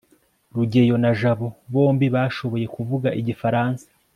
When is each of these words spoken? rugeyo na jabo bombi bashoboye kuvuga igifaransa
rugeyo 0.55 0.95
na 1.03 1.11
jabo 1.19 1.47
bombi 1.73 2.05
bashoboye 2.15 2.65
kuvuga 2.75 3.07
igifaransa 3.19 3.85